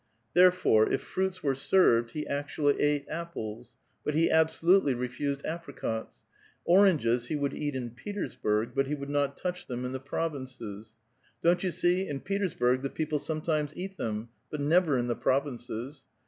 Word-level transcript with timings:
Xherefore, 0.35 0.91
if 0.91 0.99
fruits 1.03 1.43
were 1.43 1.53
served, 1.53 2.13
he 2.13 2.25
actually 2.25 2.79
ate 2.81 3.05
apples, 3.07 3.77
3ut 4.03 4.13
be 4.15 4.31
absolutely 4.31 4.95
refused 4.95 5.45
apricots; 5.45 6.21
oranges 6.65 7.27
he 7.27 7.35
would 7.35 7.53
eat 7.53 7.75
in 7.75 7.91
Petersburg, 7.91 8.71
but 8.73 8.87
he 8.87 8.95
would 8.95 9.11
not 9.11 9.37
touch 9.37 9.67
them 9.67 9.85
in 9.85 9.91
the 9.91 9.99
provinces. 9.99 10.95
Don't 11.43 11.61
you 11.61 11.69
see, 11.69 12.07
in 12.09 12.19
Petersburg 12.19 12.81
the 12.81 12.89
people 12.89 13.19
some 13.19 13.41
times 13.41 13.77
eat 13.77 13.95
them, 13.97 14.29
but 14.49 14.59
never 14.59 14.97
in 14.97 15.05
the 15.05 15.15
provinces. 15.15 16.03